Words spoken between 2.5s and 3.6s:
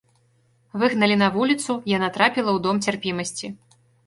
ў дом цярпімасці.